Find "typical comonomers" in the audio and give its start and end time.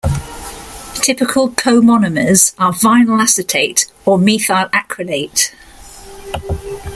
0.95-2.55